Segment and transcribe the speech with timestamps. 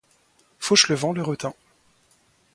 [0.57, 1.53] Fauchelevent le retint.